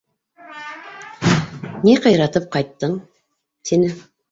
[1.85, 2.99] Ни ҡыйратып ҡайттың?—
[3.71, 3.95] тине.